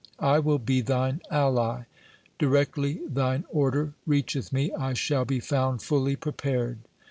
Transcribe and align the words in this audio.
I 0.17 0.39
will 0.39 0.57
be 0.57 0.81
thine 0.81 1.21
ally. 1.29 1.83
Directly 2.39 3.01
thine 3.07 3.45
order 3.49 3.93
reacheth 4.07 4.51
me, 4.51 4.73
I 4.73 4.95
shall 4.95 5.25
be 5.25 5.39
found 5.39 5.83
fully 5.83 6.15
prepared.' 6.15 6.79